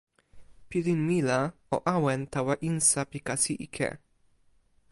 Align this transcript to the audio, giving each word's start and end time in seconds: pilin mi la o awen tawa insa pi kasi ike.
pilin 0.69 0.99
mi 1.07 1.17
la 1.29 1.37
o 1.75 1.77
awen 1.95 2.21
tawa 2.33 2.53
insa 2.69 3.01
pi 3.11 3.19
kasi 3.27 3.53
ike. 3.65 3.89